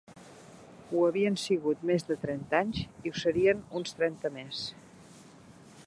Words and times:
Ho 0.93 1.03
havien 1.07 1.37
sigut 1.41 1.83
més 1.89 2.07
de 2.07 2.17
trenta 2.23 2.59
anys 2.65 2.81
i 3.09 3.13
ho 3.13 3.21
serien 3.25 3.63
uns 3.81 3.95
trenta 4.01 4.33
més 4.41 4.65